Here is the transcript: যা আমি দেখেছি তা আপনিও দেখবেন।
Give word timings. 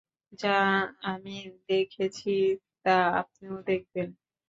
যা 0.39 0.57
আমি 1.03 1.35
দেখেছি 1.67 2.29
তা 2.85 2.95
আপনিও 3.21 3.55
দেখবেন। 3.67 4.09